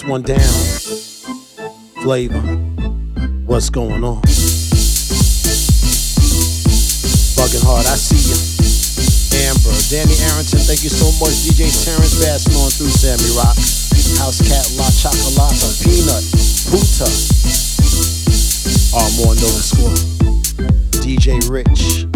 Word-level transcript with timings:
this 0.00 0.08
one 0.08 0.22
down. 0.22 0.40
Flavor. 2.02 2.40
What's 3.46 3.70
going 3.70 4.04
on? 4.04 4.22
Bugging 7.36 7.64
hard, 7.64 7.86
I 7.86 7.96
see 7.96 8.20
you. 8.30 8.38
Amber, 9.44 9.74
Danny 9.90 10.16
Arrington, 10.30 10.60
thank 10.60 10.82
you 10.84 10.90
so 10.90 11.06
much. 11.20 11.34
DJ 11.44 11.68
Terrence 11.84 12.22
passing 12.22 12.54
on 12.56 12.70
through 12.70 12.88
Sammy 12.88 13.30
Rock. 13.36 13.56
House 14.18 14.40
Cat 14.40 14.66
La 14.76 14.88
Chocolata, 14.90 15.68
Peanut, 15.84 16.24
Puta. 16.70 17.08
Armor 18.96 19.34
Nova 19.36 19.62
Squad. 19.62 20.00
DJ 21.02 21.40
Rich. 21.50 22.06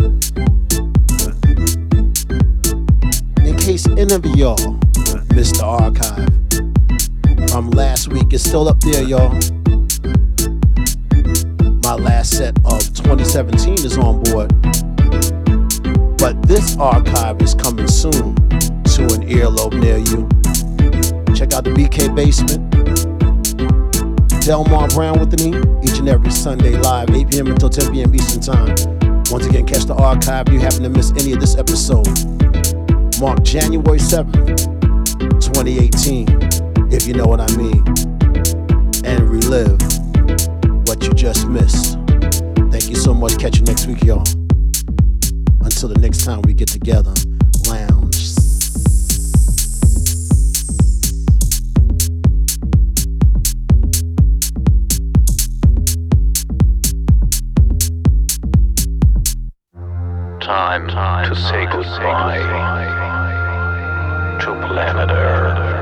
In 3.47 3.57
case 3.57 3.87
any 3.89 4.15
of 4.15 4.25
y'all 4.37 4.79
missed 5.35 5.57
the 5.57 5.65
archive 5.65 6.34
from 7.55 7.71
last 7.71 8.09
week, 8.09 8.33
it's 8.33 8.43
still 8.43 8.69
up 8.69 8.81
there, 8.81 9.05
y'all. 9.05 9.31
My 11.85 11.95
last 11.95 12.37
set 12.37 12.59
of 12.65 12.81
2017 12.95 13.75
is 13.75 13.97
on 13.97 14.25
board. 14.25 14.49
But 16.19 16.35
this 16.49 16.77
archive 16.79 17.41
is 17.43 17.55
coming 17.55 17.87
soon 17.87 18.35
to 18.35 19.03
an 19.15 19.23
earlobe 19.31 19.79
near 19.79 19.99
you. 19.99 20.27
Check 21.37 21.53
out 21.53 21.63
the 21.63 21.71
BK 21.71 22.13
Basement. 22.17 22.59
Delmar 24.45 24.89
Brown 24.89 25.21
with 25.21 25.39
me 25.39 25.57
each 25.85 26.01
and 26.01 26.09
every 26.09 26.33
Sunday 26.33 26.77
live, 26.77 27.09
8 27.11 27.31
p.m. 27.31 27.47
until 27.47 27.71
10 27.71 27.93
p.m. 27.93 28.13
Eastern 28.17 28.43
Time. 28.43 28.75
Once 29.31 29.47
again, 29.47 29.65
catch 29.65 29.85
the 29.85 29.95
archive 29.95 30.49
if 30.49 30.55
you 30.55 30.59
happen 30.59 30.83
to 30.83 30.89
miss 30.89 31.13
any 31.13 31.33
of 31.33 31.39
this 31.39 31.55
episode. 31.57 32.09
Mark 33.21 33.45
January 33.45 34.01
7th, 34.01 34.59
2018, 35.41 36.54
if 36.95 37.09
you 37.09 37.15
know 37.15 37.27
what 37.27 37.41
I 37.41 37.57
mean, 37.57 37.83
and 39.05 39.29
relive 39.29 39.81
what 40.87 41.03
you 41.03 41.13
just 41.13 41.49
missed. 41.49 41.99
Thank 42.71 42.89
you 42.89 42.95
so 42.95 43.13
much. 43.13 43.37
Catch 43.37 43.59
you 43.59 43.65
next 43.65 43.87
week, 43.87 44.05
y'all. 44.05 44.25
Until 45.61 45.89
the 45.89 45.99
next 46.01 46.25
time 46.25 46.43
we 46.43 46.55
get 46.55 46.69
together, 46.69 47.13
lounge. 47.69 48.35
Time, 60.41 60.87
time 60.87 61.35
to 61.35 61.41
say 61.41 61.67
goodbye, 61.67 62.39
goodbye 62.39 63.25
to 64.41 64.55
planet 64.69 65.11
Earth. 65.11 65.74